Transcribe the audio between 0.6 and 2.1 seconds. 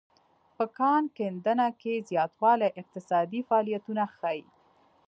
کان کیندنه کې